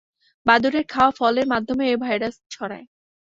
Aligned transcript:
বাদুড়ের 0.45 0.85
খাওয়া 0.89 1.11
ফলের 1.11 1.45
মাধ্যমেও 1.47 1.89
এ 1.89 1.95
ভাইরাস 1.97 2.35
ছড়ায়। 2.51 2.85